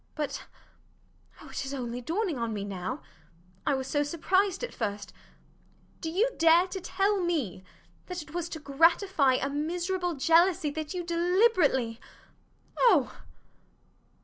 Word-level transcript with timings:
But 0.15 0.45
oh, 1.43 1.49
it 1.49 1.63
is 1.63 1.75
only 1.75 2.01
dawning 2.01 2.39
on 2.39 2.55
me 2.55 2.63
now 2.63 3.03
I 3.67 3.75
was 3.75 3.85
so 3.85 4.01
surprised 4.01 4.63
at 4.63 4.73
first 4.73 5.13
do 5.99 6.09
you 6.09 6.31
dare 6.39 6.65
to 6.69 6.81
tell 6.81 7.21
me 7.23 7.63
that 8.07 8.23
it 8.23 8.33
was 8.33 8.49
to 8.49 8.59
gratify 8.59 9.33
a 9.35 9.47
miserable 9.47 10.15
jealousy 10.15 10.71
that 10.71 10.95
you 10.95 11.03
deliberately 11.03 11.99
oh! 12.79 13.15